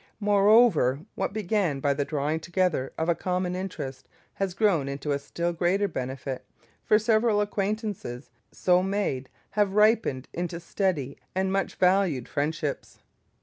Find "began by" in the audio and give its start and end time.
1.31-1.93